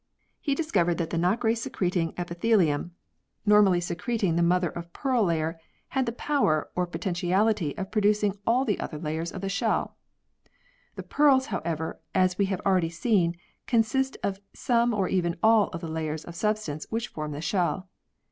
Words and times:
He 0.39 0.55
discovered 0.55 0.97
that 0.97 1.11
the 1.11 1.17
nacre 1.19 1.53
secreting 1.53 2.15
epithelium, 2.17 2.95
normally 3.45 3.79
secreting 3.79 4.35
the 4.35 4.41
mother 4.41 4.69
of 4.69 4.91
pearl 4.93 5.25
112 5.27 5.27
PEARLS 5.27 5.27
[CH. 5.27 5.27
vin 5.27 5.27
layer, 5.27 5.61
had 5.89 6.05
the 6.07 6.17
power 6.17 6.69
or 6.75 6.87
potentiality 6.87 7.77
of 7.77 7.91
producing 7.91 8.35
all 8.47 8.65
the 8.65 8.79
other 8.79 8.97
layers 8.97 9.31
of 9.31 9.41
the 9.41 9.47
shell. 9.47 9.97
The 10.95 11.03
pearls, 11.03 11.45
however, 11.45 11.99
as 12.15 12.39
we 12.39 12.45
have 12.47 12.61
already 12.61 12.89
seen, 12.89 13.35
consist 13.67 14.17
of 14.23 14.39
some 14.53 14.91
or 14.91 15.07
even 15.07 15.37
all 15.43 15.67
of 15.67 15.81
the 15.81 15.87
layers 15.87 16.25
of 16.25 16.33
substance 16.33 16.87
which 16.89 17.09
form 17.09 17.31
the 17.31 17.39
shell. 17.39 17.87